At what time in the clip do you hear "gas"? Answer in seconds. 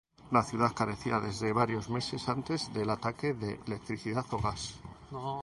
4.39-4.79